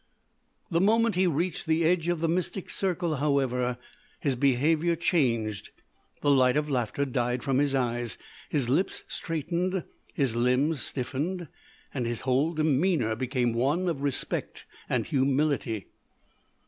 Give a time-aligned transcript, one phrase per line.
[0.71, 3.77] "The moment he reached the edge of the mystic circle, however,
[4.19, 5.69] his behaviour changed;
[6.21, 8.17] the light of laughter died from his eyes,
[8.49, 11.49] his lips straightened, his limbs stiffened,
[11.93, 15.85] and his whole demeanour became one of respect and humility.